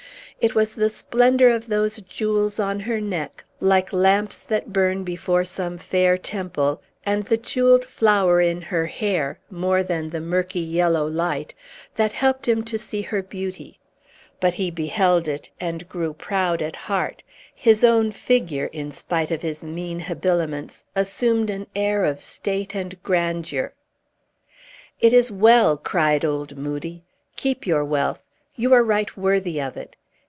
It 0.43 0.55
was 0.55 0.73
the 0.73 0.89
splendor 0.89 1.49
of 1.49 1.67
those 1.67 1.97
jewels 1.97 2.57
on 2.59 2.79
her 2.79 2.99
neck, 2.99 3.45
like 3.59 3.93
lamps 3.93 4.41
that 4.41 4.73
burn 4.73 5.03
before 5.03 5.45
some 5.45 5.77
fair 5.77 6.17
temple, 6.17 6.81
and 7.05 7.25
the 7.25 7.37
jewelled 7.37 7.85
flower 7.85 8.41
in 8.41 8.63
her 8.63 8.87
hair, 8.87 9.37
more 9.51 9.83
than 9.83 10.09
the 10.09 10.19
murky, 10.19 10.59
yellow 10.61 11.05
light, 11.05 11.53
that 11.95 12.13
helped 12.13 12.47
him 12.47 12.63
to 12.63 12.79
see 12.79 13.03
her 13.03 13.21
beauty. 13.21 13.77
But 14.39 14.55
he 14.55 14.71
beheld 14.71 15.27
it, 15.27 15.51
and 15.59 15.87
grew 15.87 16.11
proud 16.11 16.63
at 16.63 16.75
heart; 16.75 17.21
his 17.53 17.83
own 17.83 18.11
figure, 18.11 18.65
in 18.73 18.91
spite 18.91 19.29
of 19.29 19.43
his 19.43 19.63
mean 19.63 19.99
habiliments, 19.99 20.85
assumed 20.95 21.51
an 21.51 21.67
air 21.75 22.03
of 22.03 22.19
state 22.19 22.73
and 22.75 22.99
grandeur. 23.03 23.73
"It 24.99 25.13
is 25.13 25.31
well," 25.31 25.77
cried 25.77 26.25
old 26.25 26.57
Moodie. 26.57 27.03
"Keep 27.35 27.67
your 27.67 27.85
wealth. 27.85 28.23
You 28.55 28.73
are 28.73 28.83
right 28.83 29.15
worthy 29.15 29.61
of 29.61 29.77
it. 29.77 29.97